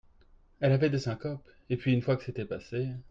Elle 0.61 0.71
avait 0.71 0.89
des 0.89 0.97
syncopes! 0.97 1.47
et 1.69 1.77
puis, 1.77 1.93
une 1.93 2.01
fois 2.01 2.17
que 2.17 2.23
c’était 2.23 2.43
passé… 2.45 2.89